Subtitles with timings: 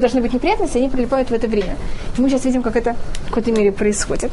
[0.00, 1.76] должны быть неприятности, они прилипают в это время.
[2.18, 4.32] Мы сейчас видим, как это в какой-то мере происходит.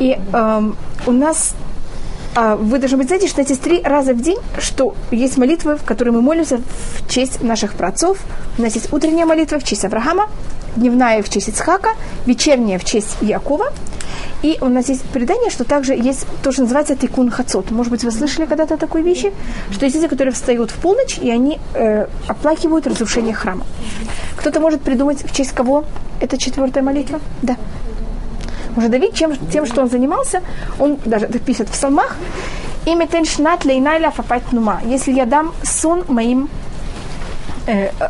[0.00, 1.54] И эм, у нас
[2.34, 5.82] а вы должны быть знаете, что эти три раза в день, что есть молитвы, в
[5.82, 8.18] которые мы молимся в честь наших праотцов.
[8.56, 10.28] У нас есть утренняя молитва в честь Авраама,
[10.76, 11.90] дневная в честь Ицхака,
[12.26, 13.72] вечерняя в честь Якова.
[14.42, 17.70] И у нас есть предание, что также есть то, что называется тикун хацот.
[17.70, 19.32] Может быть, вы слышали когда-то такой вещи?
[19.70, 23.66] Что есть люди, которые встают в полночь, и они э, оплакивают разрушение храма.
[24.36, 25.84] Кто-то может придумать, в честь кого
[26.20, 27.20] это четвертая молитва?
[27.42, 27.56] Да.
[28.76, 30.42] Уже Давид чем, тем, что он занимался,
[30.78, 32.16] он даже это пишет в псалмах,
[32.86, 33.08] имя
[33.64, 34.80] лейнайля фапать нума.
[34.86, 36.48] Если я дам сон моим
[37.66, 38.08] э, э,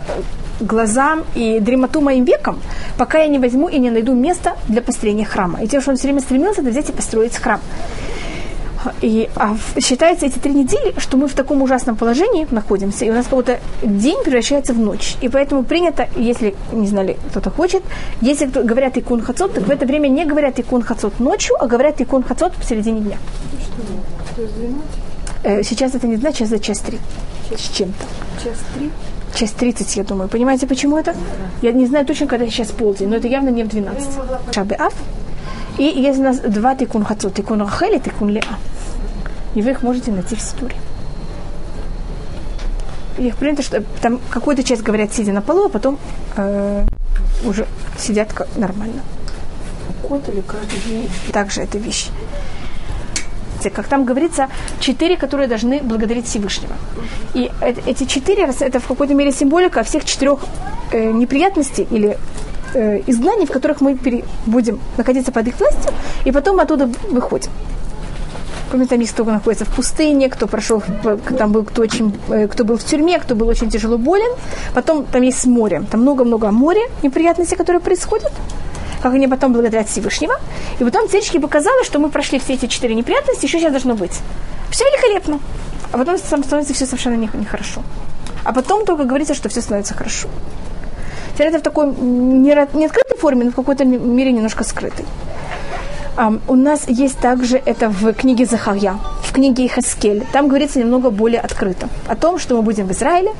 [0.60, 2.60] глазам и дремоту моим векам,
[2.96, 5.62] пока я не возьму и не найду место для построения храма.
[5.62, 7.60] И тем, что он все время стремился, это взять и построить храм.
[9.02, 13.12] И а, считается эти три недели, что мы в таком ужасном положении находимся, и у
[13.12, 15.16] нас какой-то день превращается в ночь.
[15.20, 17.82] И поэтому принято, если, не знали, кто-то хочет,
[18.23, 21.66] если кто, говорят икун хацот, так в это время не говорят икун хацот ночью, а
[21.66, 23.18] говорят икун хацот в середине дня.
[25.42, 26.98] Э, сейчас это не знаю, сейчас за час три.
[27.54, 28.04] С чем-то.
[28.42, 28.90] Час три?
[29.34, 30.28] Час тридцать, я думаю.
[30.28, 31.14] Понимаете, почему это?
[31.62, 34.09] Я не знаю точно, когда сейчас полдень, но это явно не в 12.
[34.52, 34.95] Шабы Аф.
[35.78, 37.34] И есть у нас два тикун хацот.
[37.34, 38.58] Тикун рахель и тикун леа.
[39.54, 40.76] И вы их можете найти в Ситуре.
[43.18, 45.98] Их принято, что там какую-то часть говорят, сидя на полу, а потом
[46.36, 46.86] э,
[47.45, 47.66] уже
[47.98, 49.02] сидят нормально.
[50.02, 51.08] Кот или каждый день?
[51.32, 52.08] Также эта вещь.
[53.69, 56.75] Как там говорится, четыре, которые должны благодарить Всевышнего.
[57.35, 57.51] И
[57.87, 60.39] эти четыре, это в какой-то мере символика всех четырех
[60.93, 62.16] э, неприятностей или
[62.75, 65.93] э, изгнаний, в которых мы пере, будем находиться под их властью,
[66.25, 67.50] и потом оттуда выходим.
[68.71, 70.81] Кроме там есть кто находится в пустыне, кто прошел,
[71.37, 74.31] там был кто очень, э, кто был в тюрьме, кто был очень тяжело болен.
[74.75, 78.33] Потом там есть море, там много-много моря, неприятностей, которые происходят
[79.03, 80.34] как они потом благодарят Всевышнего.
[80.78, 84.19] И потом царичке показалось, что мы прошли все эти четыре неприятности, еще сейчас должно быть.
[84.70, 85.41] Все великолепно.
[85.92, 87.82] А потом становится все совершенно нехорошо.
[88.44, 90.28] А потом только говорится, что все становится хорошо.
[91.34, 95.04] Теперь это в такой не, не открытой форме, но в какой-то мере немножко скрытой.
[96.16, 100.26] Um, у нас есть также это в книге Захарья, в книге Ихаскель.
[100.32, 103.30] Там говорится немного более открыто о том, что мы будем в Израиле,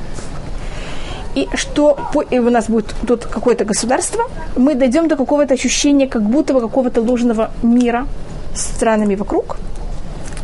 [1.35, 1.97] и что
[2.31, 4.25] и у нас будет тут какое-то государство,
[4.57, 8.07] мы дойдем до какого-то ощущения, как будто бы какого-то ложного мира
[8.55, 9.57] с странами вокруг,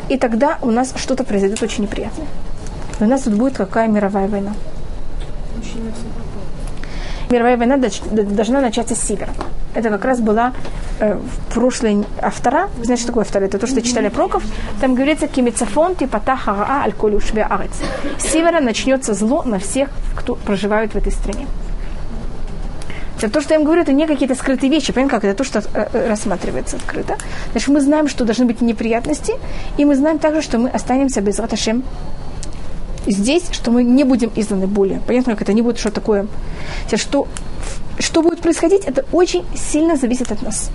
[0.09, 2.27] и тогда у нас что-то произойдет очень неприятное.
[3.01, 4.55] у нас тут будет какая мировая война.
[7.31, 7.77] Мировая война
[8.13, 9.33] должна начаться с севера.
[9.77, 10.55] Это как раз была
[11.01, 12.71] э, в прошлой автора.
[12.79, 13.45] Вы знаете, что такое автора?
[13.45, 14.43] Это то, что читали проков.
[14.81, 17.73] Там говорится «Кимицафон типа тахараа аль арец».
[18.19, 21.47] С севера начнется зло на всех, кто проживает в этой стране.
[23.19, 25.45] Это то, что я им говорю, это не какие-то скрытые вещи, понимаете, как это то,
[25.45, 27.17] что э, э, рассматривается открыто.
[27.53, 29.35] Значит, мы знаем, что должны быть неприятности,
[29.77, 31.83] и мы знаем также, что мы останемся без Раташем
[33.07, 35.01] здесь, что мы не будем изданы боли.
[35.07, 36.27] Понятно, как это не будет что такое.
[36.95, 37.29] Что,
[38.17, 40.71] что будет происходить, это очень сильно зависит от нас.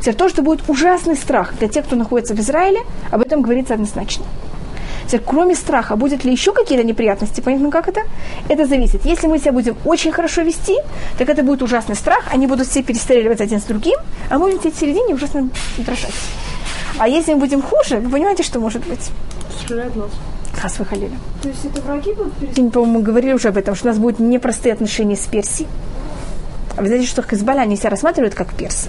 [0.00, 2.80] Теперь то, что будет ужасный страх для тех, кто находится в Израиле,
[3.10, 4.26] об этом говорится однозначно.
[5.06, 7.40] Теперь, кроме страха, будет ли еще какие-то неприятности?
[7.40, 8.02] Понятно, как это?
[8.50, 9.06] Это зависит.
[9.06, 10.76] Если мы себя будем очень хорошо вести,
[11.16, 13.98] так это будет ужасный страх, они будут все перестреливать один с другим,
[14.28, 15.48] а мы будем сидеть в середине ужасно
[15.78, 16.12] дрожать.
[16.98, 19.08] А если мы будем хуже, вы понимаете, что может быть?
[19.64, 20.10] Стрелять нас.
[20.52, 21.12] Хас выходили.
[21.40, 22.74] То есть это враги будут перестреливать?
[22.74, 25.66] По-моему, мы говорили уже об этом, что у нас будут непростые отношения с Персией.
[26.78, 28.88] А вы знаете, что Хизбалла они себя рассматривают как персы.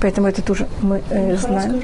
[0.00, 1.80] Поэтому это тоже мы э, знаем.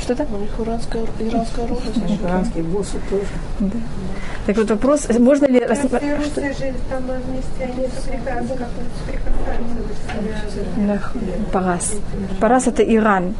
[0.00, 0.24] Что-то?
[0.32, 2.18] У них иранское, иранское оружие.
[2.22, 3.26] Иранские боссы тоже.
[3.58, 3.78] Да.
[4.46, 5.58] Так вот вопрос, можно ли...
[5.58, 5.80] Рас...
[11.52, 11.94] Парас.
[12.40, 13.34] Парас это Иран.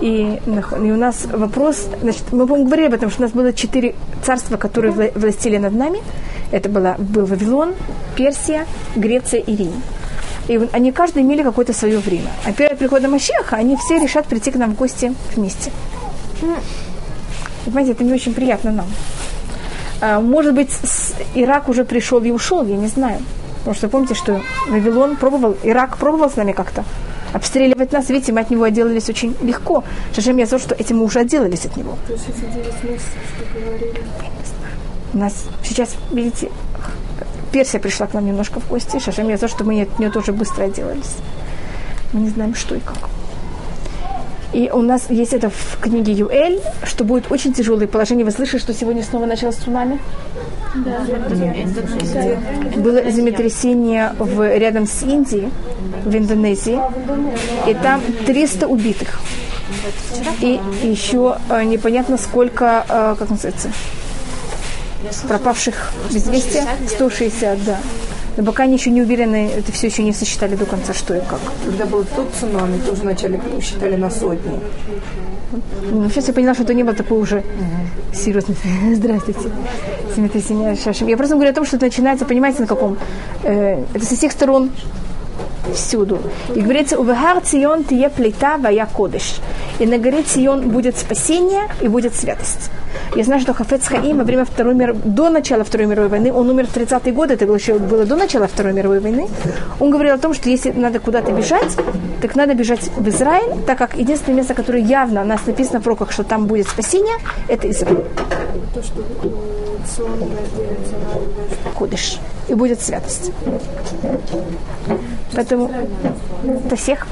[0.00, 3.52] И, и у нас вопрос, значит, мы, по говорили об этом, что у нас было
[3.52, 5.98] четыре царства, которые властили над нами.
[6.50, 7.74] Это была, был Вавилон,
[8.16, 8.66] Персия,
[8.96, 9.82] Греция и Рим.
[10.48, 12.30] И они каждый имели какое-то свое время.
[12.46, 15.70] А перед приходом Машеха они все решат прийти к нам в гости вместе.
[17.66, 18.86] И, понимаете, это не очень приятно нам.
[20.00, 20.70] А, может быть,
[21.34, 23.18] Ирак уже пришел и ушел, я не знаю.
[23.58, 26.84] Потому что помните, что Вавилон пробовал, Ирак пробовал с нами как-то
[27.32, 28.08] обстреливать нас.
[28.08, 29.84] Видите, мы от него отделались очень легко.
[30.14, 31.98] Шашем я знаю, что этим мы уже отделались от него.
[32.06, 34.02] То есть эти 9 месяцев, что говорили?
[35.14, 36.50] У нас сейчас, видите,
[37.52, 38.98] Персия пришла к нам немножко в гости.
[38.98, 41.16] Шашем я знаю, что мы от нее тоже быстро отделались.
[42.12, 43.08] Мы не знаем, что и как.
[44.52, 48.24] И у нас есть это в книге Юэль, что будет очень тяжелое положение.
[48.24, 50.00] Вы слышали, что сегодня снова началось цунами?
[52.76, 55.50] Было землетрясение в, рядом с Индией,
[56.04, 56.80] в Индонезии,
[57.66, 59.20] и там 300 убитых.
[60.40, 63.70] И еще э, непонятно сколько, э, как называется,
[65.28, 66.62] пропавших без вести.
[66.88, 67.78] 160, да.
[68.36, 71.20] Но пока они еще не уверены, это все еще не сосчитали до конца, что и
[71.20, 71.40] как.
[71.64, 74.60] Когда был тот цунами, тоже вначале считали на сотни.
[75.90, 77.42] Ну, сейчас я поняла, что это не было такое уже
[78.12, 78.56] серьезное.
[78.94, 79.50] Здравствуйте.
[80.14, 81.08] Землетрясение Шашим.
[81.08, 82.96] Я просто говорю о том, что это начинается, понимаете, на каком?
[83.42, 84.70] Э, это со всех сторон
[85.74, 86.18] всюду.
[86.54, 89.36] И говорится, увегар Цион тие плита вая кодыш.
[89.78, 92.70] И на горе Цион будет спасение и будет святость.
[93.14, 94.94] Я знаю, что Хафец Хаим во время Второй мир...
[94.94, 98.16] до начала Второй мировой войны, он умер в 30-е годы, это было еще было до
[98.16, 99.28] начала Второй мировой войны,
[99.80, 101.76] он говорил о том, что если надо куда-то бежать,
[102.20, 105.82] так надо бежать в Израиль, так как единственное место, которое явно у нас написано в
[105.82, 107.16] пророках, что там будет спасение,
[107.48, 108.04] это Израиль.
[108.74, 109.38] То, что э,
[111.78, 112.18] Кодыш.
[112.48, 113.32] И будет святость.
[115.34, 115.70] Поэтому
[116.42, 117.06] для всех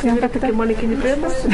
[0.00, 1.52] прям как это маленькие неприятности.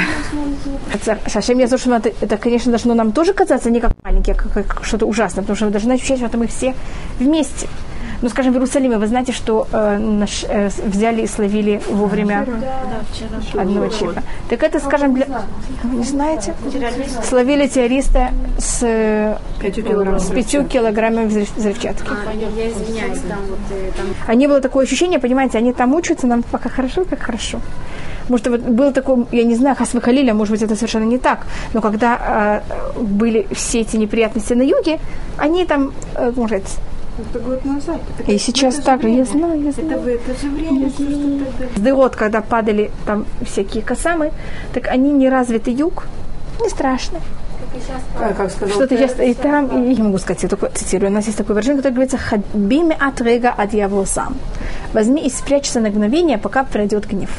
[1.55, 4.85] Я слушаю, это, это, конечно, должно нам тоже казаться не как маленькие, а как, как
[4.85, 6.75] что-то ужасное, потому что мы должны ощущать, что мы все
[7.19, 7.69] вместе.
[8.25, 12.47] Ну, скажем, в Иерусалиме, вы знаете, что э, наш, э, взяли и словили вовремя
[13.53, 14.23] одного человека.
[14.49, 15.27] Так это, скажем, для...
[15.83, 16.55] Вы не знаете?
[17.29, 19.37] Словили террориста с, э,
[20.19, 22.09] с пятью килограммами взрыв- взрывчатки.
[22.09, 22.19] Вот
[23.71, 23.91] э,
[24.27, 27.61] А не было такое ощущение, понимаете, они там учатся, нам пока хорошо, как хорошо.
[28.31, 31.47] Может, вот было такое, я не знаю, Хасвы Халиля, может быть, это совершенно не так,
[31.75, 32.63] но когда
[32.97, 34.99] э, были все эти неприятности на юге,
[35.37, 36.63] они там, э, может,
[37.17, 38.01] Это год назад.
[38.27, 40.01] и сейчас так же, я знаю, я Это знаю.
[40.01, 41.67] в это же время, тогда.
[41.77, 44.33] Сдырот, когда падали там всякие косамы,
[44.73, 46.07] так они не развитый юг,
[46.61, 47.21] не страшно.
[48.19, 51.11] Как сказал Что-то я и там, и я не могу сказать, я только цитирую.
[51.11, 54.37] У нас есть такое выражение, которое говорится «Хадбими от рега от сам».
[54.93, 57.31] Возьми и спрячься на мгновение, пока пройдет гнев.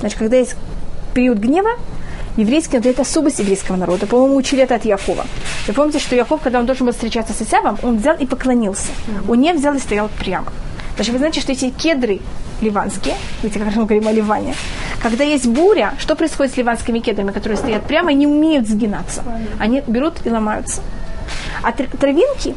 [0.00, 0.56] Значит, когда есть
[1.14, 1.70] период гнева,
[2.36, 4.06] еврейский это особость еврейского народа.
[4.06, 5.26] По-моему, учили это от Якова.
[5.66, 8.88] Вы помните, что Яков, когда он должен был встречаться с Исавом, он взял и поклонился.
[9.28, 10.46] Он не взял и стоял прямо.
[10.96, 12.20] Значит, вы знаете, что эти кедры
[12.60, 14.54] ливанские, видите, как мы говорим о Ливане,
[15.02, 19.22] когда есть буря, что происходит с ливанскими кедрами, которые стоят прямо и не умеют сгинаться?
[19.58, 20.80] Они берут и ломаются.
[21.62, 22.54] А тр- травинки,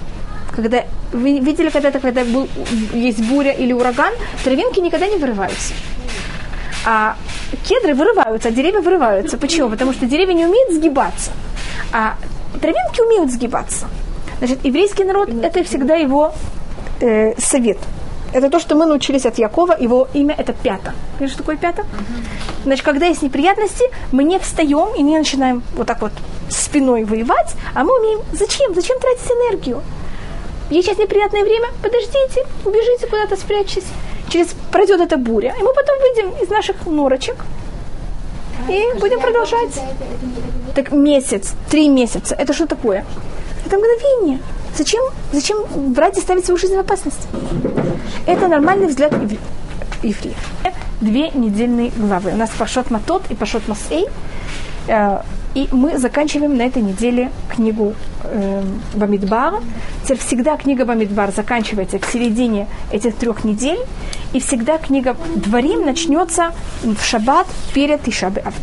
[0.56, 2.48] когда вы видели когда-то, когда был,
[2.94, 4.14] есть буря или ураган,
[4.44, 5.74] травинки никогда не вырываются.
[6.86, 7.16] А
[7.68, 9.38] кедры вырываются, а деревья вырываются.
[9.38, 9.70] Почему?
[9.70, 11.32] Потому что деревья не умеют сгибаться,
[11.92, 12.16] а
[12.62, 13.88] травинки умеют сгибаться.
[14.40, 16.34] Значит, еврейский народ– это всегда его
[17.02, 17.78] э, совет.
[18.34, 19.78] Это то, что мы научились от Якова.
[19.80, 20.94] Его имя– это Пята.
[21.18, 21.86] Знаешь, что такое Пята?
[22.66, 26.12] Значит, когда есть неприятности, мы не встаем и не начинаем вот так вот
[26.50, 28.20] спиной воевать, а мы умеем…
[28.34, 28.76] Зачем?
[28.76, 29.82] Зачем тратить энергию?
[30.70, 33.86] Есть сейчас неприятное время, подождите, убежите куда-то, спрячьтесь.
[34.36, 37.38] Через пройдет эта буря, и мы потом выйдем из наших норочек
[38.68, 39.80] и будем продолжать.
[40.76, 43.06] Так месяц, три месяца, это что такое?
[43.66, 44.40] Это мгновение.
[44.76, 45.02] Зачем,
[45.32, 47.30] зачем брать и ставить свою жизнь в опасность?
[48.26, 49.40] Это нормальный взгляд евре-
[50.04, 50.38] евреев.
[51.00, 52.32] Две недельные главы.
[52.32, 54.06] У нас Пашот Матот и Пашот Масей.
[55.56, 58.62] И мы заканчиваем на этой неделе книгу э,
[58.94, 59.62] Бамидбар.
[60.04, 63.80] Теперь всегда книга Бамидбар заканчивается в середине этих трех недель.
[64.34, 66.52] И всегда книга Дворим начнется
[66.84, 68.54] в шаббат перед Тишабеав.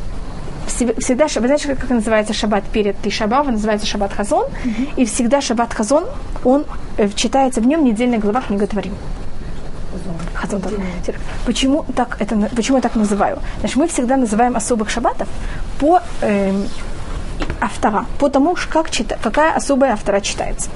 [0.67, 4.47] Всегда, вы знаете, как называется шаббат перед Тишабав, называется шаббат Хазон,
[4.97, 6.05] и всегда шаббат Хазон,
[6.45, 6.65] он
[6.99, 8.93] э, читается в нем недельная глава книга Творим.
[10.35, 10.71] Хазон, да.
[11.03, 13.39] Теперь, Почему, так это, почему я так называю?
[13.61, 15.29] Значит, мы всегда называем особых шаббатов
[15.79, 16.69] по эм,
[17.61, 20.71] автора, по тому, как чита, какая особая автора читается.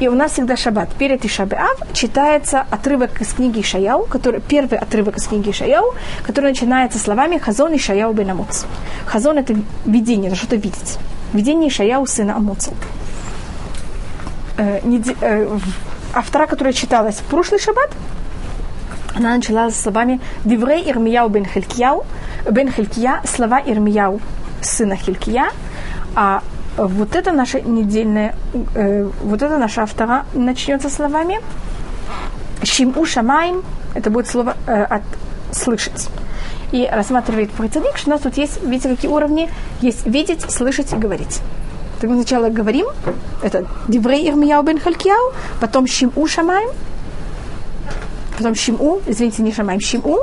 [0.00, 0.88] И у нас всегда шаббат.
[0.94, 6.98] Перед Ишабеав читается отрывок из книги Ишаяу, который, первый отрывок из книги Ишаяу, который начинается
[6.98, 8.64] словами «Хазон Ишаяу бен Амоц».
[9.06, 9.56] Хазон– это
[9.86, 10.98] видение, это что-то видеть.
[11.32, 12.70] Видение Ишаяу, сына Амоца.
[14.56, 14.80] Э,
[15.20, 15.58] э,
[16.14, 17.90] автора, которая читалась в прошлый шаббат,
[19.18, 22.04] она начала с словами «Диврей Ирмияу бен Хилькияу»,
[22.50, 24.20] бен Хилькия, слова Ирмияу,
[24.62, 25.50] сына Хилькия,
[26.14, 26.42] а
[26.76, 28.34] вот это наша недельная,
[28.74, 31.40] э, вот это наша автора начнется словами
[32.62, 33.62] «Шиму шамаем»,
[33.94, 35.02] это будет слово э, от
[35.52, 36.08] «слышать».
[36.70, 39.48] И рассматривает Процедик, что у нас тут есть, видите, какие уровни?
[39.80, 41.40] Есть видеть, слышать и говорить.
[42.00, 42.86] Так мы сначала говорим,
[43.42, 46.68] это Диврей Ирмияу бен Халькияу, потом Шиму шамаем,
[48.38, 50.20] потом Шиму, извините, не Шамаем, Шиму,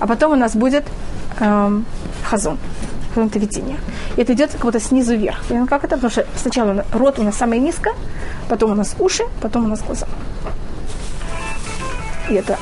[0.00, 0.84] а потом у нас будет
[1.38, 1.84] эм.
[2.24, 2.58] Хазон
[3.26, 3.78] это видение.
[4.16, 5.38] И это идет как будто снизу вверх.
[5.50, 5.96] И как это?
[5.96, 7.90] Потому что сначала рот у нас самое низко,
[8.48, 10.06] потом у нас уши, потом у нас глаза.
[12.28, 12.58] И это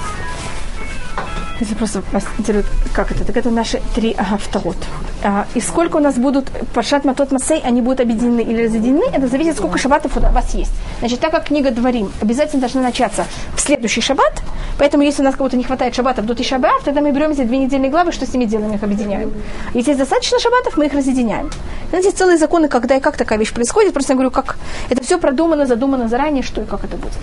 [1.61, 4.77] если просто вас интересует, как это, так это наши три агафтарот.
[5.23, 9.27] А, и сколько у нас будут пашат матот масей, они будут объединены или разъединены, это
[9.29, 10.73] зависит, сколько шабатов у вас есть.
[11.01, 14.43] Значит, так как книга Дворим обязательно должна начаться в следующий шаббат,
[14.79, 17.59] поэтому если у нас кого-то не хватает шаббатов до Тишабар, тогда мы берем эти две
[17.59, 19.33] недельные главы, что с ними делаем, их объединяем.
[19.75, 21.51] Если есть достаточно шаббатов, мы их разъединяем.
[21.91, 24.57] Знаете, целые законы, когда и как такая вещь происходит, просто я говорю, как
[24.91, 27.15] это все продумано, задумано заранее, что и как это будет.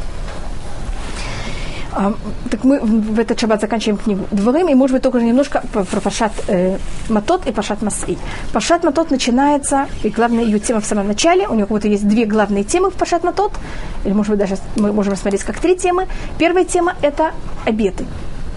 [1.96, 2.14] А,
[2.50, 6.32] так мы в этот шаббат заканчиваем книгу Дворим, и, может быть, только немножко про Пашат
[6.48, 6.78] э,
[7.10, 8.18] Матот и Пашат Масей.
[8.52, 12.08] Пашат Матот начинается, и главная ее тема в самом начале, у него как будто есть
[12.08, 13.54] две главные темы в Пашат Матот,
[14.06, 16.08] или, может быть, даже мы можем рассмотреть как три темы.
[16.40, 17.32] Первая тема– это
[17.66, 18.06] обеты.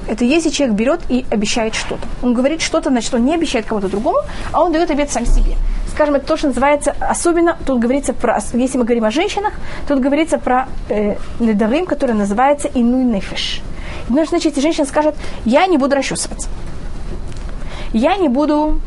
[0.09, 2.07] Это если человек берет и обещает что-то.
[2.23, 4.19] Он говорит что-то, значит, он не обещает кому-то другому,
[4.53, 5.57] а он дает обет сам себе
[5.97, 9.55] скажем, это то, что называется, особенно тут говорится про, если мы говорим о женщинах,
[9.89, 13.63] тут говорится про э, недарим, который называется инуй нефеш.
[14.11, 15.15] Ну, значит, эти женщины скажут,
[15.47, 16.49] я не буду расчесываться.
[17.95, 18.79] Я не буду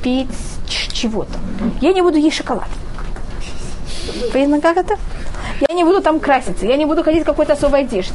[0.00, 0.28] пить
[0.68, 1.36] чего-то.
[1.80, 2.68] Я не буду есть шоколад.
[4.32, 4.96] Понятно, как это?
[5.68, 8.14] Я не буду там краситься, я не буду ходить в какой-то особой одежде.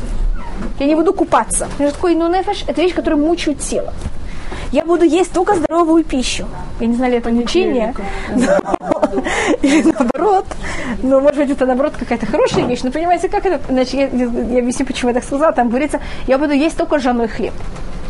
[0.80, 1.68] Я не буду купаться.
[1.78, 3.94] Это такой ну, нефеш, это вещь, которая мучает тело
[4.72, 6.48] я буду есть только здоровую пищу.
[6.80, 7.94] Я не знали это учение.
[9.62, 10.46] Или наоборот.
[11.02, 12.82] Но, может быть, это наоборот какая-то хорошая вещь.
[12.84, 13.60] Но понимаете, как это?
[13.68, 15.52] Значит, я, я объясню, почему я так сказала.
[15.54, 17.54] Там говорится, я буду есть только ржаной хлеб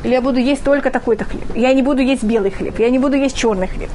[0.04, 1.56] или я буду есть только такой-то хлеб.
[1.56, 3.90] Я не буду есть белый хлеб, я не буду есть черный хлеб.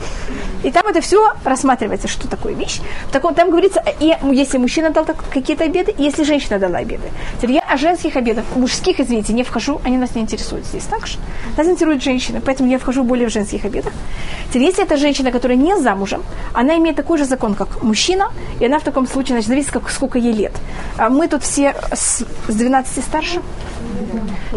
[0.63, 2.81] И там это все рассматривается, что такое вещь.
[3.09, 7.11] В таком, там говорится, и если мужчина дал какие-то обеды, и если женщина дала обеды.
[7.37, 10.85] Теперь я о женских обедах, мужских, извините, не вхожу, они нас не интересуют здесь.
[10.85, 11.19] Так же?
[11.57, 13.93] Нас интересуют женщины, поэтому я вхожу более в женских обедах.
[14.49, 16.23] Теперь если это женщина, которая не замужем,
[16.55, 19.91] она имеет такой же закон, как мужчина, и она в таком случае, значит, зависит, как,
[19.91, 20.53] сколько ей лет.
[20.97, 23.41] А мы тут все с, с 12 старше.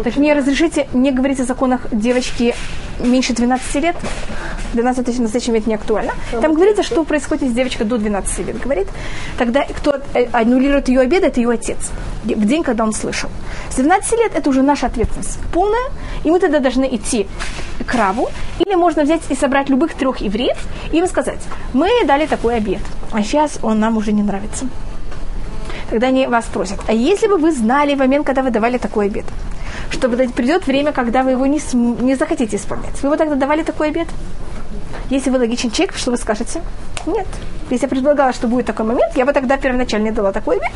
[0.02, 2.54] Так мне разрешите не говорить о законах девочки
[3.00, 3.96] меньше 12 лет?
[4.74, 6.12] 12 тысяч на настоящий момент не актуально.
[6.30, 8.88] Там говорится, что происходит, если девочка до 12 лет говорит.
[9.38, 11.90] Тогда кто э, аннулирует ее обед, это ее отец.
[12.24, 13.30] В день, когда он слышал.
[13.70, 15.90] С 12 лет это уже наша ответственность полная,
[16.24, 17.26] и мы тогда должны идти
[17.86, 18.28] к Раву,
[18.58, 20.58] или можно взять и собрать любых трех евреев
[20.92, 21.40] и им сказать,
[21.72, 22.80] мы дали такой обед,
[23.12, 24.66] а сейчас он нам уже не нравится
[25.90, 26.78] тогда они вас просят.
[26.88, 29.24] А если бы вы знали в момент, когда вы давали такой обед,
[29.90, 31.60] что придет время, когда вы его не,
[32.02, 34.08] не захотите исполнять, вы бы тогда давали такой обед?
[35.10, 36.62] Если вы логичен человек, что вы скажете?
[37.06, 37.26] Нет.
[37.70, 40.72] Если я предполагала, что будет такой момент, я бы тогда первоначально дала такой обед,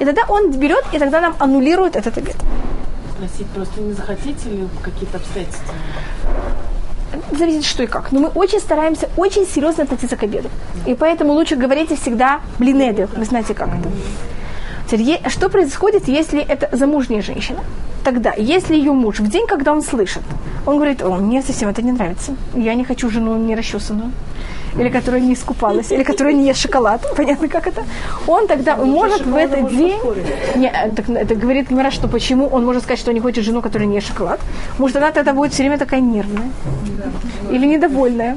[0.00, 2.36] и тогда он берет, и тогда нам аннулирует этот обед.
[3.16, 5.74] Спросить просто не захотите ли какие-то обстоятельства?
[7.32, 8.12] зависит что и как.
[8.12, 10.50] Но мы очень стараемся очень серьезно относиться к обеду.
[10.86, 13.08] И поэтому лучше говорите всегда блинеды.
[13.16, 13.88] Вы знаете, как это.
[15.28, 17.58] Что происходит, если это замужняя женщина?
[18.04, 20.22] Тогда, если ее муж в день, когда он слышит,
[20.64, 24.12] он говорит, о, мне совсем это не нравится, я не хочу жену не расчесанную,
[24.78, 27.82] или которая не искупалась, или которая не ест шоколад, понятно, как это,
[28.26, 29.98] он тогда он может в этот день,
[30.56, 33.62] не, э, так, это говорит Мира, что почему он может сказать, что не хочет жену,
[33.62, 34.40] которая не ест шоколад,
[34.78, 36.50] может, она тогда будет все время такая нервная,
[37.50, 38.36] или недовольная.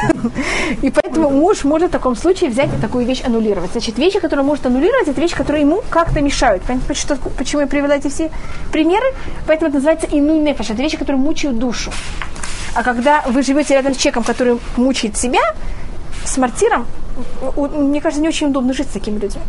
[0.82, 3.72] И поэтому муж может в таком случае взять и такую вещь аннулировать.
[3.72, 6.62] Значит, вещи, которые может аннулировать, это вещи, которые ему как-то мешают.
[6.62, 8.30] Понимаете, почему я привела эти все
[8.72, 9.06] примеры?
[9.46, 10.70] Поэтому это называется инуй нефеш.
[10.70, 11.90] Это вещи, которые мучают душу.
[12.74, 15.40] А когда вы живете рядом с человеком, который мучает себя,
[16.24, 16.86] с мартиром,
[17.56, 19.42] мне кажется, не очень удобно жить с такими людьми.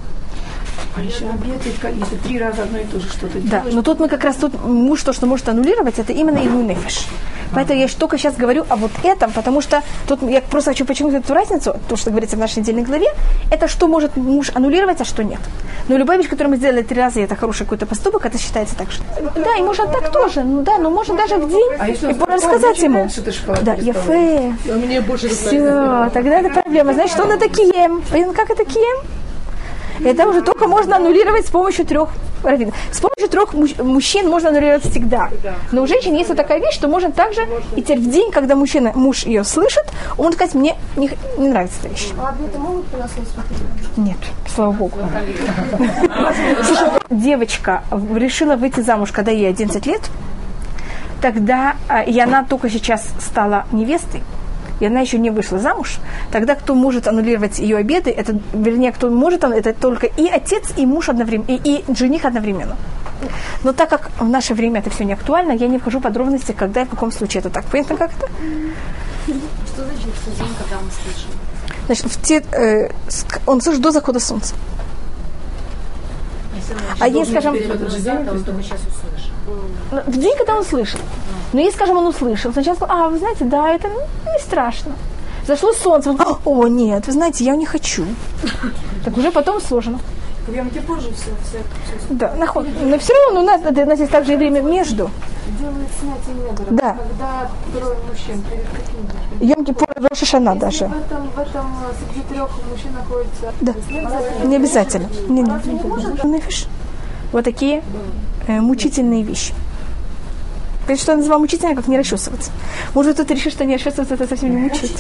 [0.96, 4.10] А еще обед, если три раза одно и то же что-то Да, но тут мы
[4.10, 7.06] как раз тут муж то, что может аннулировать, это именно ему нефиш.
[7.54, 11.24] Поэтому я только сейчас говорю о вот этом, потому что тут я просто хочу подчеркнуть
[11.24, 13.08] эту разницу, то, что говорится в нашей недельной главе,
[13.52, 15.40] это что может муж аннулировать, а что нет.
[15.88, 18.92] Но любая вещь, которую мы сделали три раза, это хороший какой-то поступок, это считается так
[18.92, 19.00] же.
[19.36, 22.80] Да, и можно так тоже, ну да, но можно даже в день а и рассказать
[22.80, 23.10] ему.
[23.64, 24.56] Да, я фе.
[25.28, 26.94] Все, тогда это проблема.
[26.94, 27.90] Знаешь, что на такие?
[28.34, 28.98] Как это кием?
[30.04, 32.10] Это уже только можно аннулировать с помощью трех
[32.44, 32.76] раввинов.
[32.92, 35.30] С помощью трех мужчин можно аннулировать всегда.
[35.72, 37.42] Но у женщин есть вот такая вещь, что можно также,
[37.76, 39.86] и теперь в день, когда мужчина, муж ее слышит,
[40.18, 42.10] он сказать, мне не, не нравится эта вещь.
[42.20, 42.86] А обеты могут
[43.98, 44.18] Нет,
[44.54, 44.98] слава богу.
[47.10, 47.84] Девочка
[48.16, 50.02] решила выйти замуж, когда ей 11 лет,
[51.22, 54.24] тогда, а, и она только сейчас стала невестой,
[54.82, 56.00] и она еще не вышла замуж,
[56.32, 60.86] тогда кто может аннулировать ее обеды, это, вернее, кто может, это только и отец, и
[60.86, 62.76] муж одновременно, и, и жених одновременно.
[63.64, 66.52] Но так как в наше время это все не актуально, я не вхожу в подробности,
[66.52, 67.66] когда и в каком случае это так.
[67.66, 68.28] Понятно, как это?
[69.28, 71.30] в день, когда мы слышим.
[71.86, 72.92] Значит, в те, э,
[73.46, 74.56] он слышит до захода солнца.
[77.00, 79.31] А есть, скажем, Он только сейчас услышал.
[79.92, 81.00] Ну, В день, когда он слышал.
[81.54, 84.00] Но если, скажем, он услышал, сначала сказал, а, вы знаете, да, это ну,
[84.32, 84.94] не страшно.
[85.48, 88.06] Зашло солнце, он говорит, о, нет, вы знаете, я не хочу.
[89.04, 90.00] Так уже потом сложно.
[90.48, 92.66] В Йом Кипур же все, все, все Да, наход.
[92.84, 95.10] Но все равно у нас, у нас есть также и время между.
[95.60, 96.66] делает снятие недра.
[96.72, 96.98] Да.
[96.98, 99.50] Когда трое мужчин перед каким днем?
[99.50, 100.86] Йом Кипур Роша Шана даже.
[100.88, 103.54] в этом, в этом э, среди трех мужчин находится...
[103.62, 103.74] Да.
[103.90, 104.48] не обязательно.
[104.48, 105.10] Не обязательно.
[105.28, 106.68] Не, не, Нефиш.
[107.32, 107.84] Вот такие
[108.58, 109.54] э, мучительные вещи.
[110.86, 112.52] То есть, что я называю мучительно, как не расчесываться.
[112.94, 114.96] Может, кто-то решит, что не расчесываться, это совсем не мучить.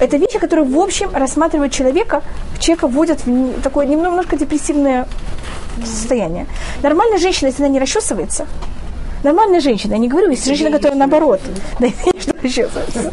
[0.00, 2.22] Это вещи, которые, в общем, рассматривают человека,
[2.58, 5.06] человека вводят в такое немножко депрессивное
[5.84, 6.46] состояние.
[6.82, 8.46] Нормальная женщина, если она не расчесывается,
[9.24, 11.40] нормальная женщина, я не говорю, есть женщина, которая наоборот,
[11.80, 11.88] да,
[12.20, 13.12] что расчесывается.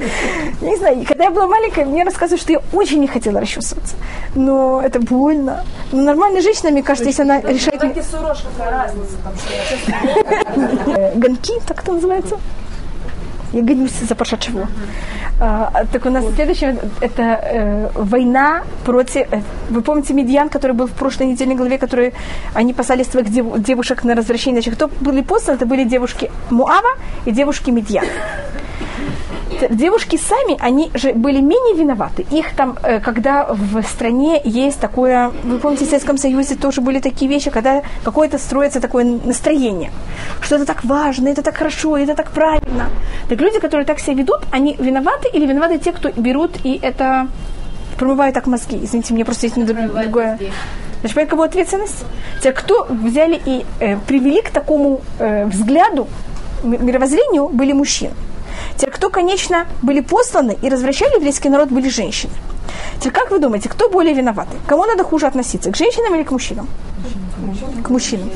[0.62, 3.96] Я не знаю, когда я была маленькая, мне рассказывают, что я очень не хотела расчесываться.
[4.36, 5.64] Но это больно.
[5.92, 7.82] Но нормальная женщина, мне кажется, если она решает...
[10.88, 12.38] Э, Гонки, так это называется?
[13.54, 14.68] Я гонюсь за пошедшего.
[15.40, 19.28] А, так у нас следующее, это э, война против...
[19.32, 22.14] э, вы помните Медьян, который был в прошлой недельной главе, который
[22.54, 24.62] они послали своих дев- девушек на возвращение.
[24.62, 28.06] Значит, кто были посланы, это были девушки Муава и девушки Медьян.
[29.62, 32.26] Т- Девушки сами, они же были менее виноваты.
[32.32, 37.00] Их там, э, когда в стране есть такое, вы помните, в Советском Союзе тоже были
[37.00, 39.92] такие вещи, когда какое-то строится такое настроение,
[40.42, 42.90] что это так важно, это так хорошо, это так правильно.
[43.30, 47.28] Так люди, которые так себя ведут, они виноваты или виноваты те, кто берут и это
[47.98, 48.80] промывают так мозги.
[48.84, 50.38] Извините, мне просто есть друг- другое.
[51.02, 52.04] Значит, понимаете, кого ответственность?
[52.42, 56.08] Те, кто взяли и э, привели к такому э, взгляду,
[56.64, 58.14] мировоззрению, были мужчины.
[58.78, 62.34] Те, кто, конечно, были посланы и развращали еврейский народ, были женщины.
[63.00, 64.60] Теперь, как вы думаете, кто более виноватый?
[64.68, 65.72] Кому надо хуже относиться?
[65.72, 66.68] К женщинам или к мужчинам?
[67.84, 68.30] К мужчинам.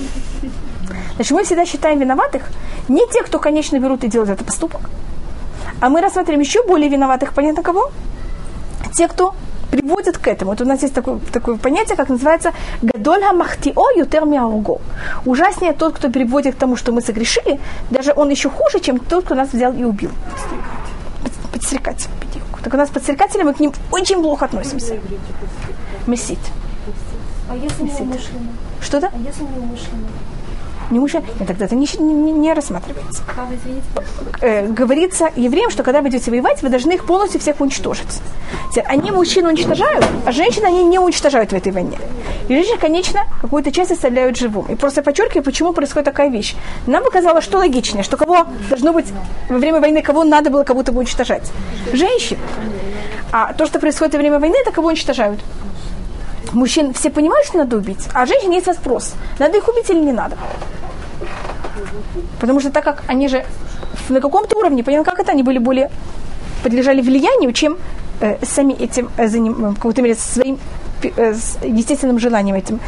[1.15, 2.43] Значит, мы всегда считаем виноватых
[2.87, 4.81] не тех, кто, конечно, берут и делают этот поступок,
[5.79, 7.91] а мы рассматриваем еще более виноватых, понятно кого?
[8.93, 9.33] Те, кто
[9.71, 10.51] приводит к этому.
[10.51, 12.51] Вот у нас есть такое, такое понятие, как называется
[12.81, 14.79] «гадольга махтио ютер миауго».
[15.25, 17.59] Ужаснее тот, кто приводит к тому, что мы согрешили,
[17.91, 20.11] даже он еще хуже, чем тот, кто нас взял и убил.
[21.23, 22.09] Под- Подстрекатель.
[22.63, 24.97] Так у нас подстрекатели, мы к ним очень плохо относимся.
[26.07, 26.39] Месить.
[27.49, 28.49] А если не умышленно?
[28.81, 29.07] Что-то?
[29.07, 29.59] А если не
[30.91, 30.93] умышленно?
[30.93, 31.23] Не мужа?
[31.39, 33.23] Нет, тогда это не, не- не рассматривается.
[33.63, 33.85] Извините?
[34.41, 38.21] Э, говорится евреям, что когда вы идете воевать, вы должны их полностью всех уничтожить.
[38.85, 41.97] Они мужчин уничтожают, а женщин они не уничтожают в этой войне.
[42.47, 44.65] И женщины, конечно, какую-то часть оставляют живым.
[44.65, 46.55] И просто подчеркиваю, почему происходит такая вещь.
[46.87, 49.07] Нам показалось, что логичнее, что кого должно быть
[49.49, 51.51] во время войны, кого надо было кого-то бы уничтожать.
[51.93, 52.37] Женщин.
[53.31, 55.39] А то, что происходит во время войны, это кого уничтожают.
[56.55, 60.13] Мужчин все понимают, что надо убить, а женщин есть вопрос, надо их убить или не
[60.13, 60.37] надо.
[62.39, 63.45] Потому что так как они же
[64.09, 65.89] на каком-то уровне, понятно, как это, они были более,
[66.63, 67.77] подлежали влиянию, чем
[68.21, 70.57] э, сами этим, э, заним- какой-то мере, своим
[71.03, 72.79] э, естественным желанием этим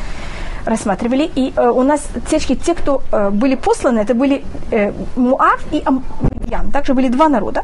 [0.65, 1.30] рассматривали.
[1.36, 5.84] И э, у нас те, те, кто э, были посланы, это были э, Муав и
[5.86, 6.71] Амьян.
[6.71, 7.63] Также были два народа.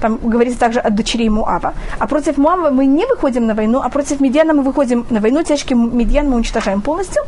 [0.00, 1.74] Там говорится также от дочерей Муава.
[1.98, 5.42] А против Муава мы не выходим на войну, а против Медьяна мы выходим на войну.
[5.42, 7.22] Тяжкий Медьян мы уничтожаем полностью,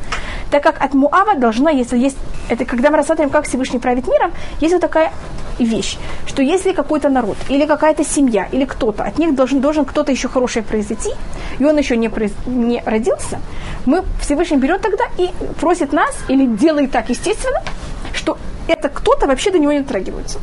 [0.50, 2.16] так как от Муава должна, если есть,
[2.48, 5.12] это когда мы рассматриваем, как Всевышний правит миром, есть вот такая
[5.58, 10.12] вещь, что если какой-то народ или какая-то семья или кто-то, от них должен, должен кто-то
[10.12, 11.10] еще хорошее произойти,
[11.58, 13.40] и он еще не, произ- не родился,
[13.84, 17.60] мы Всевышний берет тогда и просит нас, или делает так естественно,
[18.14, 20.38] что это кто-то вообще до него не дотрагивается.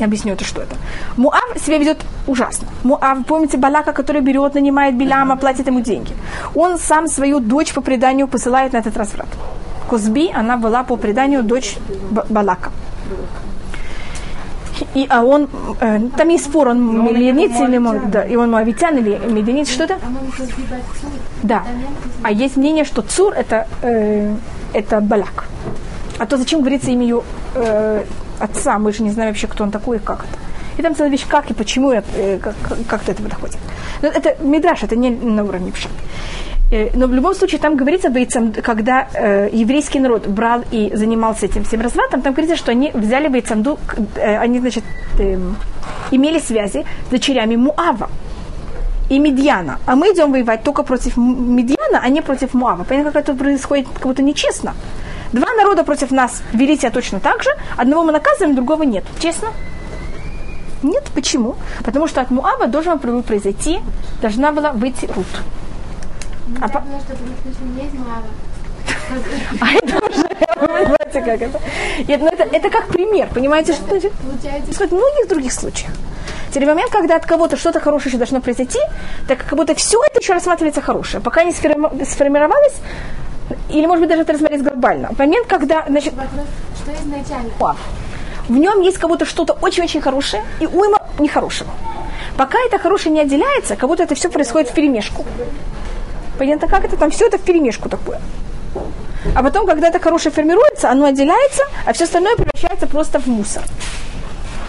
[0.00, 0.76] Я объясню это, что это.
[1.16, 2.66] Муав себя ведет ужасно.
[2.82, 6.12] Муав, помните Балака, который берет, нанимает Биляма, платит ему деньги.
[6.54, 9.28] Он сам свою дочь по преданию посылает на этот разврат.
[9.88, 11.76] Козби, она была по преданию дочь
[12.10, 12.70] Ба- Балака.
[14.94, 15.48] И, а он,
[15.80, 19.94] э, там есть спор, он медианит или мо- да, и он моавитян или медианит, что-то?
[21.44, 21.62] Да.
[22.24, 24.34] А есть мнение, что Цур это, э,
[24.72, 25.44] это Балак.
[26.18, 27.22] А то зачем говорится имя ее
[27.54, 28.04] э,
[28.38, 28.78] отца?
[28.78, 30.38] Мы же не знаем вообще, кто он такой и как это.
[30.76, 32.54] И там целая вещь, как и почему, э, как,
[32.88, 33.58] как до этого доходит.
[34.02, 35.92] Но это Мидраш, это не на уровне пшат.
[36.70, 41.46] Э, Но в любом случае там говорится, бойцам, когда э, еврейский народ брал и занимался
[41.46, 43.78] этим всем развратом, там говорится, что они взяли бойцамду,
[44.16, 44.84] э, они, значит,
[45.18, 45.56] эм,
[46.10, 48.08] имели связи с дочерями Муава
[49.10, 49.78] и Медьяна.
[49.86, 52.84] А мы идем воевать только против Медьяна, а не против Муава.
[52.84, 54.74] Понятно, как это происходит как будто нечестно.
[55.32, 59.04] Два народа против нас вели себя точно так же, одного мы наказываем, другого нет.
[59.18, 59.48] Честно?
[60.82, 61.56] Нет, почему?
[61.84, 63.80] Потому что от Муава должен был произойти,
[64.20, 65.26] должна была выйти Рут.
[66.60, 66.82] А А по-.
[69.60, 70.22] А это уже,
[70.56, 71.60] понимаете, как это?
[72.08, 74.12] Нет, ну это, это как пример, понимаете, что значит?
[74.90, 75.92] В многих других случаях.
[76.50, 78.78] Теперь момент, когда от кого-то что-то хорошее еще должно произойти,
[79.28, 81.22] так как будто все это еще рассматривается хорошее.
[81.22, 82.74] Пока не сформи- сформировалось,
[83.68, 85.10] или, может быть, даже это рассмотреть глобально.
[85.18, 86.46] Момент, когда, значит, вопрос,
[86.82, 87.50] что изначально?
[88.48, 91.70] В нем есть кого-то что-то очень-очень хорошее и уйма нехорошего.
[92.36, 95.24] Пока это хорошее не отделяется, как будто это все происходит в перемешку.
[96.38, 96.96] Понятно, как это?
[96.96, 98.20] Там все это в перемешку такое.
[99.34, 103.62] А потом, когда это хорошее формируется, оно отделяется, а все остальное превращается просто в мусор.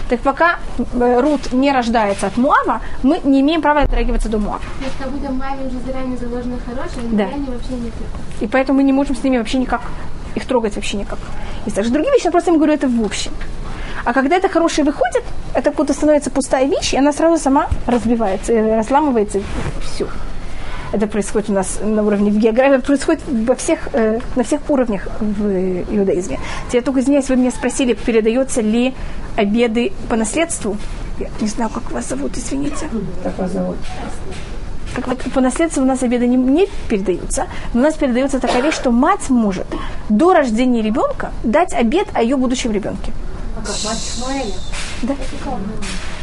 [0.09, 4.59] Так пока э, Рут не рождается от Муава, мы не имеем права дотрагиваться до Муава.
[4.79, 7.23] То есть как будто уже заранее заложено хорошее, но Да.
[7.25, 8.07] вообще не так.
[8.41, 9.81] И поэтому мы не можем с ними вообще никак,
[10.35, 11.17] их трогать вообще никак.
[11.65, 13.31] Есть также другие вещи, я просто им говорю это в общем.
[14.03, 15.23] А когда это хорошее выходит,
[15.55, 19.43] это будто становится пустая вещь, и она сразу сама разбивается, и разламывается, и
[19.81, 20.07] все.
[20.95, 24.61] Это происходит у нас на уровне в географии, это происходит во всех, э, на всех
[24.69, 25.43] уровнях в
[25.93, 26.39] иудаизме.
[26.71, 28.93] Я только извиняюсь, вы меня спросили, передается ли
[29.35, 30.77] обеды по наследству.
[31.19, 32.87] Я не знаю, как вас зовут, извините.
[33.23, 33.75] Так вас зовут.
[34.95, 38.61] Как вот по наследству у нас обеды не, не передаются, но у нас передается такая
[38.61, 39.67] вещь, что мать может
[40.07, 43.11] до рождения ребенка дать обед о ее будущем ребенке.
[45.01, 45.15] Да.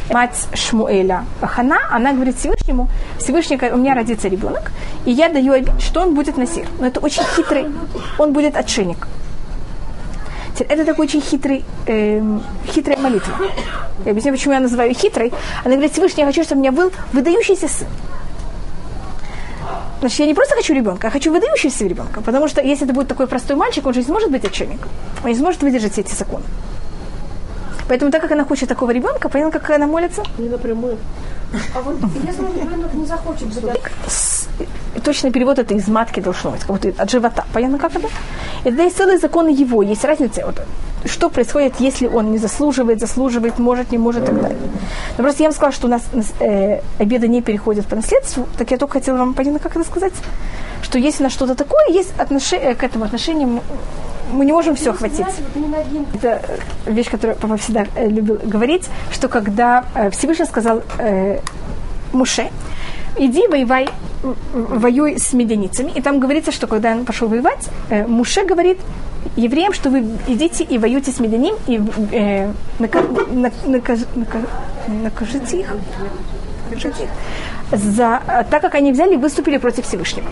[0.09, 4.71] Мать Шмуэля Хана, она говорит Всевышнему, Всевышний, у меня родится ребенок,
[5.05, 6.67] и я даю обед, что он будет насир.
[6.79, 7.67] Но это очень хитрый,
[8.17, 9.07] он будет отшельник.
[10.59, 13.33] Это такой очень хитрый, эм, хитрая молитва.
[14.05, 15.33] Я объясню, почему я называю ее хитрой.
[15.63, 17.87] Она говорит, Всевышний, я хочу, чтобы у меня был выдающийся сын.
[19.99, 22.21] Значит, я не просто хочу ребенка, а хочу выдающегося ребенка.
[22.21, 24.89] Потому что если это будет такой простой мальчик, он же не сможет быть отшельником.
[25.23, 26.43] Он не сможет выдержать все эти законы.
[27.87, 30.23] Поэтому так как она хочет такого ребенка, понятно, как она молится?
[30.37, 30.97] Не напрямую.
[31.75, 33.53] А вот если ребенок не захочет
[34.07, 34.42] С-
[35.03, 37.45] Точный перевод это из матки должно быть, как будто от живота.
[37.53, 38.07] Понятно, как это?
[38.61, 40.61] И тогда есть целые законы его, есть разница, вот,
[41.05, 44.57] что происходит, если он не заслуживает, заслуживает, может, не может и так далее.
[45.17, 46.03] Но просто я вам сказала, что у нас
[46.39, 50.13] э, обеды не переходят по наследству, так я только хотела вам, понятно, как это сказать,
[50.83, 53.61] что если на что-то такое, есть отношение, к этому отношению,
[54.31, 55.25] мы- не можем все один
[56.13, 56.41] Это
[56.85, 61.39] э, вещь, которую папа всегда э, любил говорить, что когда э, Всевышний сказал э,
[62.13, 62.49] Муше,
[63.17, 63.89] иди воевай,
[64.53, 65.91] воюй с медяницами.
[65.95, 68.79] И там говорится, что когда он пошел воевать, э, Муше говорит
[69.35, 74.47] евреям, что вы идите и воюете с медяним, и э, нака- на- накаж- нака-
[75.03, 75.73] накажите их.
[76.69, 77.09] Накажите их.
[77.79, 80.27] За, так как они взяли и выступили против Всевышнего.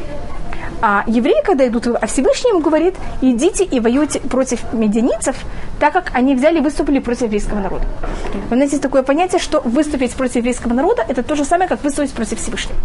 [0.82, 5.36] А евреи, когда идут, а Всевышний ему говорит, идите и воюйте против медианицев,
[5.80, 7.86] так как они взяли и выступили против еврейского народа.
[8.50, 12.14] Нас есть такое понятие, что выступить против еврейского народа, это то же самое, как выступить
[12.14, 12.78] против Всевышнего.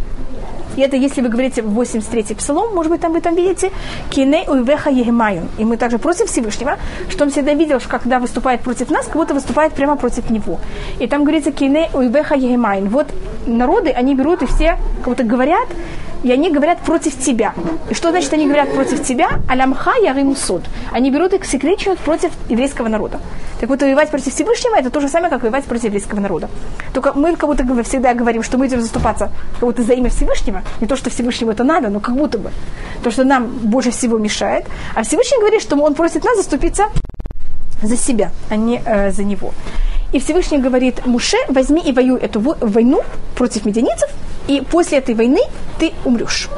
[0.77, 3.73] И это, если вы говорите 83-й псалом, может быть, там вы там видите,
[4.11, 5.49] «Киней уйвеха егемайон».
[5.57, 6.77] И мы также против Всевышнего,
[7.09, 10.61] что он всегда видел, что когда выступает против нас, как будто выступает прямо против него.
[11.01, 12.91] И там говорится «Киней уйвеха егемайон».
[12.91, 13.07] Вот
[13.47, 15.69] народы, они берут и все как будто говорят,
[16.23, 17.55] и они говорят против тебя.
[17.91, 19.41] И что значит они говорят против тебя?
[19.49, 20.63] Алямха яриму суд.
[20.93, 23.21] Они берут и секречивают против еврейского народа.
[23.61, 26.49] Так вот, воевать против Всевышнего, это то же самое, как воевать против еврейского народа.
[26.93, 30.63] Только мы как будто всегда говорим, что мы идем заступаться как будто за имя Всевышнего.
[30.81, 32.51] Не то, что Всевышнему это надо, но как будто бы.
[33.03, 34.67] То, что нам больше всего мешает.
[34.95, 36.85] А Всевышний говорит, что он просит нас заступиться
[37.83, 39.53] за себя, а не э, за него.
[40.13, 43.03] И Всевышний говорит, Муше, возьми и воюй эту во- войну
[43.35, 44.09] против медианицев,
[44.49, 45.41] и после этой войны
[45.79, 46.49] ты умрешь.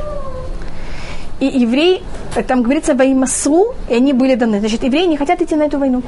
[1.40, 2.02] И евреи,
[2.34, 4.60] э, там говорится, во имя Су, и они были даны.
[4.60, 6.02] Значит, евреи не хотят идти на эту войну.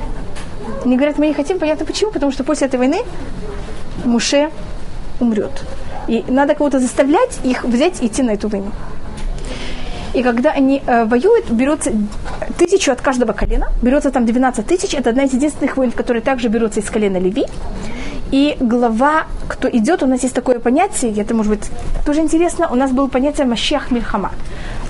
[0.85, 2.99] Они говорят, мы не хотим, понятно почему, потому что после этой войны
[4.05, 4.51] Муше
[5.21, 5.53] умрет.
[6.09, 8.71] И надо кого-то заставлять их взять и идти на эту войну.
[10.13, 11.93] И когда они э, воюют, берется
[12.59, 16.49] тысячу от каждого колена, берется там 12 тысяч, это одна из единственных войн, которые также
[16.49, 17.47] берутся из колена Леви.
[18.31, 21.71] И глава, кто идет, у нас есть такое понятие, это может быть
[22.07, 24.31] тоже интересно, у нас было понятие Машех Мильхама.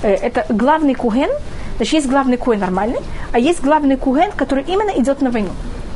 [0.03, 1.29] Э, это главный куген,
[1.77, 2.99] значит, есть главный куген нормальный,
[3.31, 5.49] а есть главный куген, который именно идет на войну.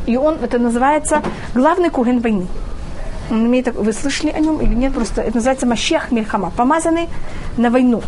[0.08, 1.22] И он, это называется
[1.54, 2.48] главный куген войны.
[3.30, 4.94] Он имеет, вы слышали о нем или нет?
[4.94, 7.10] Просто это называется Машех Мильхама, помазанный
[7.58, 8.02] на войну.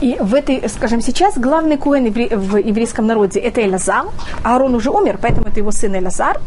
[0.00, 4.06] И в этой, скажем, сейчас главный евре- в еврейском народе это Элазар.
[4.44, 6.40] Аарон уже умер, поэтому это его сын Элазар.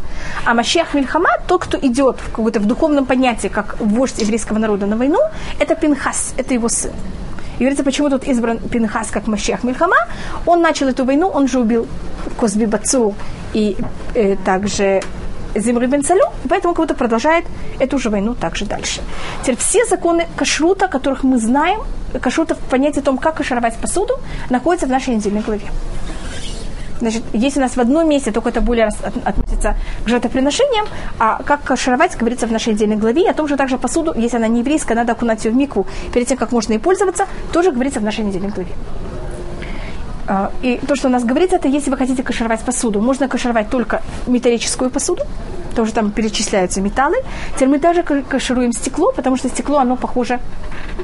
[0.44, 4.86] А Машех Мильхама, тот, кто идет в, какое-то, в духовном понятии, как вождь еврейского народа
[4.86, 5.18] на войну,
[5.60, 6.92] это Пинхас, это его сын.
[7.58, 9.96] И говорится, почему тут избран Пинхас как Машех Мильхама.
[10.46, 11.86] Он начал эту войну, он же убил
[12.38, 13.14] Козби Бацу
[13.52, 13.76] и
[14.14, 15.02] э, также
[15.54, 17.44] Зимри бен Салю, поэтому будто продолжает
[17.78, 19.00] эту же войну также дальше.
[19.42, 21.80] Теперь все законы кашрута, которых мы знаем,
[22.20, 24.14] кашрута в понятии о том, как кашировать посуду,
[24.50, 25.66] находятся в нашей недельной главе.
[27.00, 28.88] Значит, если у нас в одном месте только это более
[29.24, 30.86] относится к жертвоприношениям,
[31.18, 34.36] а как кашировать, говорится в нашей отдельной главе, и о том же также посуду, если
[34.36, 35.84] она не еврейская, надо окунать ее в микву
[36.14, 38.72] перед тем, как можно ей пользоваться, тоже говорится в нашей недельной главе.
[40.28, 43.68] А, И то, что у нас говорится, это если вы хотите кашировать посуду, можно кашировать
[43.70, 45.22] только металлическую посуду,
[45.74, 47.16] тоже там перечисляются металлы.
[47.56, 50.38] Теперь мы ка- кашируем стекло, потому что стекло, оно похоже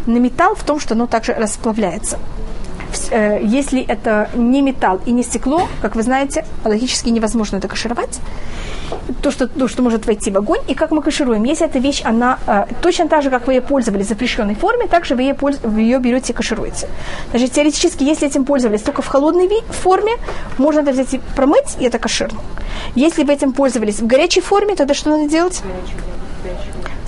[0.06, 2.18] на металл в том, что оно также расплавляется.
[3.10, 8.20] Э, Если это не металл и не стекло, как вы знаете, логически невозможно это кашировать.
[9.22, 10.60] То что, то, что может войти в огонь.
[10.68, 11.44] И как мы кашируем?
[11.44, 14.86] Если эта вещь, она э, точно так же, как вы ее пользовались в запрещенной форме,
[14.86, 16.88] также вы ее, польз- вы ее берете и кашируете.
[17.30, 20.12] Значит, теоретически, если этим пользовались только в холодной форме,
[20.58, 22.40] можно это взять и промыть, и это каширно.
[22.94, 25.62] Если вы этим пользовались в горячей форме, тогда что надо делать?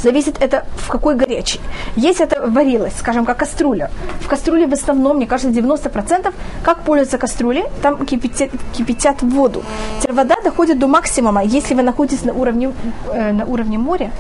[0.03, 1.61] Зависит это в какой горячей.
[1.95, 3.91] Если это варилось, скажем, как кастрюля.
[4.21, 6.33] В кастрюле в основном, мне кажется, 90%
[6.63, 9.63] как пользуются кастрюли, там кипятят, кипятят воду.
[10.01, 12.73] Теперь вода доходит до максимума, если вы находитесь на уровне,
[13.13, 14.11] э, на уровне моря,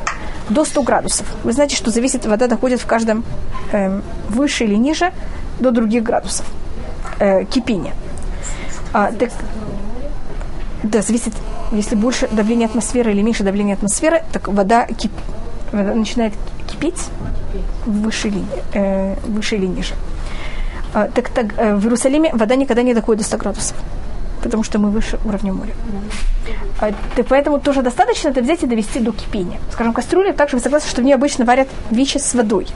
[0.51, 1.27] до 100 градусов.
[1.45, 3.25] Вы знаете, что зависит, вода доходит в каждом
[3.73, 5.13] эм, выше или ниже
[5.61, 6.45] до других градусов
[7.21, 7.95] э, кипения.
[8.93, 9.31] А, так,
[10.83, 11.33] да, зависит,
[11.73, 15.40] если больше давление атмосферы или меньше давления атмосферы, так вода, кип, вода
[15.73, 16.35] начинает
[16.67, 17.09] кипеть
[17.87, 19.95] выше или, э, выше или ниже.
[20.93, 23.77] А, так, так э, в Иерусалиме вода никогда не доходит до 100 градусов,
[24.43, 25.75] потому что мы выше уровня моря.
[26.81, 29.61] А, так поэтому тоже достаточно это взять и довести до кипения.
[29.71, 32.67] Скажем, кастрюля, также вы согласны, что в ней обычно варят вещи с водой.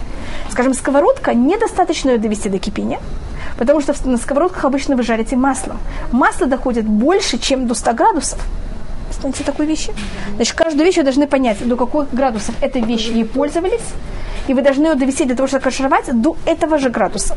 [0.50, 3.00] Скажем, сковородка, недостаточно ее довести до кипения,
[3.58, 5.78] потому что на сковородках обычно вы жарите маслом.
[6.12, 8.38] Масло доходит больше, чем до 100 градусов.
[9.24, 9.90] Знаете такой вещи?
[10.36, 13.80] Значит, каждую вещь вы должны понять, до каких градусов этой вещи ей пользовались,
[14.48, 17.36] и вы должны ее довести для того, чтобы кашировать до этого же градуса.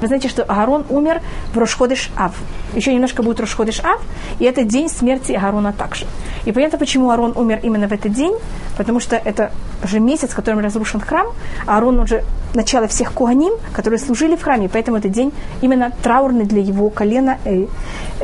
[0.00, 1.20] Вы знаете, что Агарон умер
[1.52, 2.34] в Рошходыш Ав.
[2.74, 4.00] Еще немножко будет Рошходыш Ав,
[4.38, 6.06] и это день смерти Агарона также.
[6.44, 8.34] И понятно, почему Арон умер именно в этот день,
[8.76, 9.52] потому что это
[9.84, 11.26] же месяц, в котором разрушен храм,
[11.66, 16.44] а Арон уже начало всех куаним, которые служили в храме, поэтому этот день именно траурный
[16.44, 17.68] для его колена и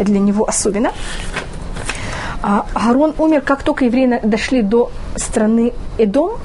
[0.00, 0.92] для него особенно.
[2.40, 6.38] А Аарон умер, как только евреи дошли до страны Эдом,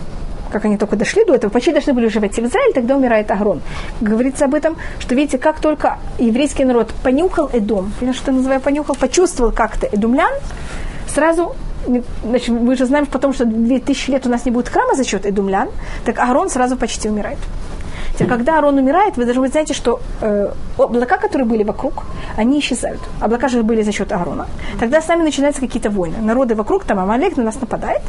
[0.54, 3.30] как они только дошли до этого, почти должны были уже войти в Израиль, тогда умирает
[3.32, 3.62] Агрон.
[4.00, 8.62] Говорится об этом, что, видите, как только еврейский народ понюхал Эдом, понимаете, что я называю
[8.62, 10.32] понюхал, почувствовал как-то эдумлян,
[11.08, 11.56] сразу,
[12.24, 15.26] значит, мы же знаем потом, что 2000 лет у нас не будет храма за счет
[15.26, 15.70] эдумлян,
[16.06, 17.40] так Агрон сразу почти умирает.
[18.30, 22.04] Когда Арон умирает, вы должны быть знаете, что э, облака, которые были вокруг,
[22.38, 23.02] они исчезают.
[23.20, 24.46] Облака же были за счет Аарона.
[24.80, 26.18] Тогда сами начинаются какие-то войны.
[26.22, 28.02] Народы вокруг, там Амалек на нас нападает.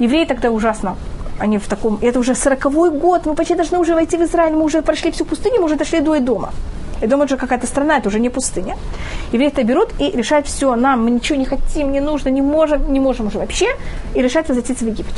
[0.00, 0.96] Евреи тогда ужасно
[1.40, 1.98] они в таком...
[2.02, 5.24] Это уже сороковой год, мы почти должны уже войти в Израиль, мы уже прошли всю
[5.24, 6.52] пустыню, мы уже дошли до Эдома.
[7.00, 8.76] Эдом это же какая-то страна, это уже не пустыня.
[9.32, 12.92] Евреи это берут и решают, все, нам, мы ничего не хотим, не нужно, не можем,
[12.92, 13.66] не можем уже вообще,
[14.14, 15.14] и решают возвратиться в Египет.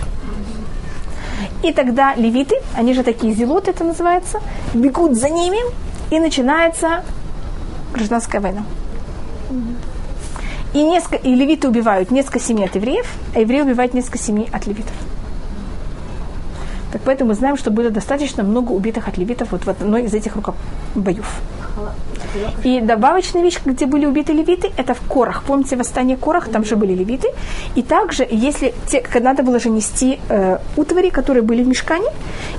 [1.64, 4.40] И тогда левиты, они же такие зелоты это называется,
[4.74, 5.58] бегут за ними,
[6.10, 7.04] и начинается
[7.92, 8.64] гражданская война.
[10.72, 14.66] И, несколько, и левиты убивают несколько семей от евреев, а евреи убивают несколько семей от
[14.66, 14.94] левитов.
[16.92, 20.14] Так поэтому мы знаем, что было достаточно много убитых от левитов вот в одной из
[20.14, 20.54] этих руков
[20.94, 21.40] боев.
[22.64, 25.42] И добавочная вещь, где были убиты левиты, это в Корах.
[25.46, 27.28] Помните восстание Корах, там же были левиты.
[27.74, 32.08] И также, если те, надо было же нести э, утвари, которые были в мешкане,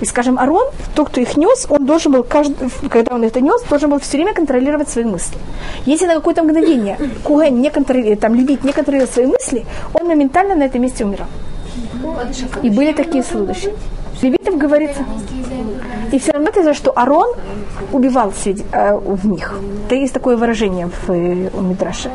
[0.02, 3.63] и, скажем, Арон, тот, кто их нес, он должен был, каждый, когда он это нес,
[3.69, 5.38] должен был все время контролировать свои мысли.
[5.86, 10.56] Если на какое-то мгновение Куэн не контролирует, там, левит не контролирует свои мысли, он моментально
[10.56, 11.28] на этом месте умирал.
[12.63, 13.74] И были такие случаи.
[14.21, 15.04] Левитов говорится.
[16.12, 17.36] И все равно это за что Арон
[17.91, 19.54] убивал среди, э, в них.
[19.88, 22.12] Это есть такое выражение в, э, у Мидраше.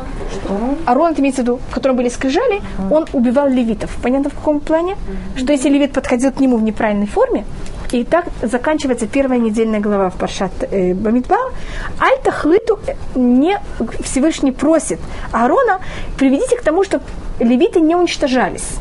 [0.85, 3.95] Арон, это имеется в виду, в котором были скрижали, он убивал левитов.
[4.01, 4.95] Понятно в каком плане?
[5.35, 7.45] Что если левит подходил к нему в неправильной форме,
[7.91, 11.51] и так заканчивается первая недельная глава в Паршат э, Бамидбар.
[11.99, 12.79] Альта хлыту
[13.15, 13.59] не
[14.03, 14.99] Всевышний просит
[15.31, 15.79] Аарона,
[16.17, 17.03] приведите к тому, чтобы
[17.39, 18.77] левиты не уничтожались.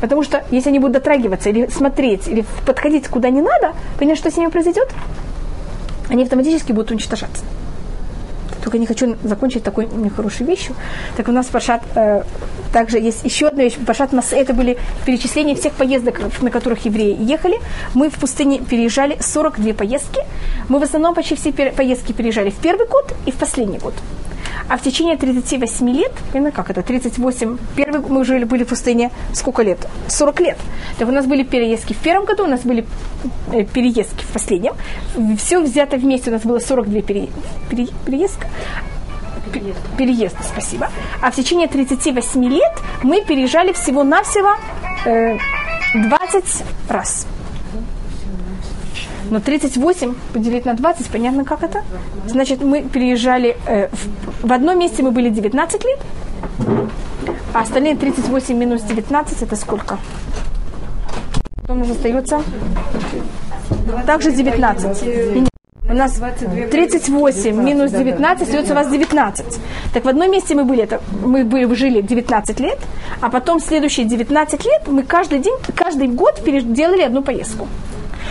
[0.00, 4.30] Потому что если они будут дотрагиваться или смотреть, или подходить куда не надо, понимаешь, что
[4.30, 4.88] с ними произойдет?
[6.08, 7.44] Они автоматически будут уничтожаться.
[8.62, 10.74] Только не хочу закончить такой нехорошей вещью.
[11.16, 12.24] Так у нас Пашат э,
[12.72, 13.74] также есть еще одна вещь.
[13.86, 17.60] Пашат Масе, это были перечисления всех поездок, на которых евреи ехали.
[17.94, 20.20] Мы в пустыне переезжали 42 поездки.
[20.68, 23.94] Мы в основном почти все поездки переезжали в первый год и в последний год.
[24.68, 29.10] А в течение 38 лет, именно как это, 38, первый мы жили, были в пустыне
[29.32, 29.78] сколько лет?
[30.08, 30.58] 40 лет.
[30.98, 32.84] Так у нас были переездки в первом году, у нас были
[33.52, 34.74] э, переездки в последнем.
[35.38, 37.28] Все взято вместе, у нас было 42 пере,
[37.70, 38.48] пере, переездка.
[39.52, 39.78] Переезд.
[39.96, 40.90] Переезд, спасибо.
[41.22, 44.56] А в течение 38 лет мы переезжали всего-навсего
[45.04, 45.38] э,
[45.94, 46.44] 20
[46.88, 47.26] раз.
[49.30, 51.82] Но 38 поделить на 20, понятно, как это?
[52.26, 55.98] Значит, мы переезжали, э, в, в одном месте мы были 19 лет,
[57.52, 59.98] а остальные 38 минус 19 это сколько?
[61.64, 62.42] Что у нас остается?
[64.06, 65.46] Также 19.
[65.88, 66.20] У нас
[66.70, 69.46] 38 минус 19, остается у вас 19.
[69.94, 72.78] Так в одном месте мы были, это, мы были, жили 19 лет,
[73.20, 77.68] а потом следующие 19 лет мы каждый день, каждый год делали одну поездку.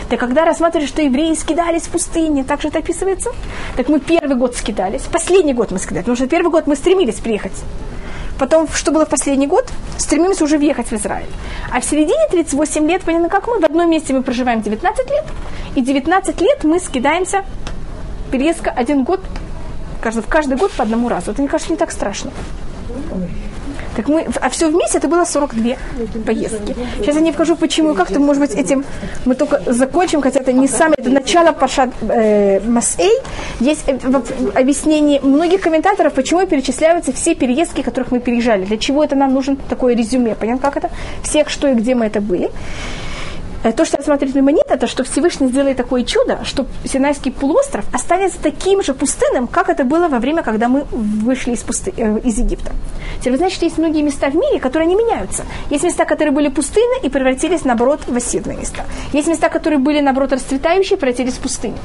[0.10, 3.32] Так когда рассматривали, что евреи скидались в пустыне, так же это описывается,
[3.76, 7.16] так мы первый год скидались, последний год мы скидались, потому что первый год мы стремились
[7.16, 7.54] приехать.
[8.38, 11.30] Потом, что было в последний год, стремимся уже въехать в Израиль.
[11.72, 15.26] А в середине 38 лет, понятно, как мы, в одном месте мы проживаем 19 лет,
[15.76, 17.46] и 19 лет мы скидаемся
[18.32, 19.22] переездка один год,
[20.02, 21.32] каждый, в каждый год по одному разу.
[21.32, 22.32] Это, мне кажется, не так страшно.
[23.96, 25.76] Так мы, а все вместе это было 42
[26.26, 26.76] поездки.
[27.00, 28.84] Сейчас я не покажу, почему и как-то, может быть, этим
[29.26, 33.12] мы только закончим, хотя это не самое, это начало Пашат э, Масей.
[33.60, 33.98] Есть э,
[34.54, 38.66] объяснение многих комментаторов, почему перечисляются все переездки, которых мы переезжали.
[38.66, 40.90] Для чего это нам нужен такое резюме, понятно, как это?
[41.24, 42.52] Всех, что и где мы это были.
[43.66, 48.38] Э, то, что рассматривает Мимонит, это что Всевышний сделает такое чудо, что Синайский полуостров останется
[48.40, 51.92] таким же пустынным, как это было во время, когда мы вышли из, пусты...
[51.98, 52.74] э, из Египта.
[53.22, 55.46] Теперь вы есть многие места в мире, которые не меняются.
[55.72, 58.86] Есть места, которые были пустыны и превратились, наоборот, в осидные места.
[59.14, 61.78] Есть места, которые были, наоборот, расцветающие и превратились в пустыню.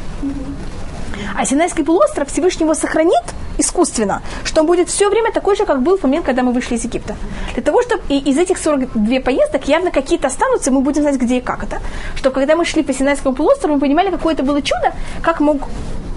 [1.35, 3.25] А Синайский полуостров Всевышний его сохранит
[3.61, 6.77] искусственно, что он будет все время такой же, как был в момент, когда мы вышли
[6.77, 7.17] из Египта.
[7.55, 11.39] Для того, чтобы и из этих 42 поездок явно какие-то останутся, мы будем знать, где
[11.39, 11.81] и как это.
[12.17, 14.93] Что когда мы шли по Синайскому полуострову, мы понимали, какое это было чудо,
[15.23, 15.69] как мог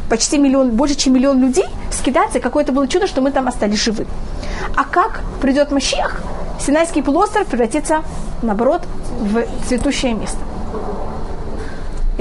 [0.09, 3.47] почти миллион, больше, чем миллион людей скидаться, и какое это было чудо, что мы там
[3.47, 4.05] остались живы.
[4.75, 6.21] А как придет Машиах,
[6.59, 8.03] Синайский полуостров превратится,
[8.41, 8.81] наоборот,
[9.19, 10.39] в цветущее место.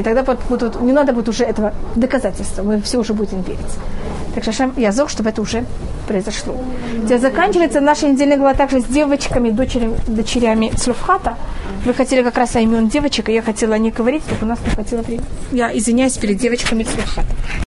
[0.03, 3.61] И тогда будут, не надо будет уже этого доказательства, мы все уже будем верить.
[4.35, 5.65] Так что Шем Язок, чтобы это уже
[6.09, 6.57] произошло.
[7.05, 11.37] Теперь заканчивается наша недельная глава также с девочками, дочерями, дочерями Слуфхата.
[11.85, 14.59] Вы хотели как раз о имен девочек, и я хотела не говорить, так у нас
[14.65, 15.25] не хватило времени.
[15.53, 17.29] Я извиняюсь перед девочками Слуфхата.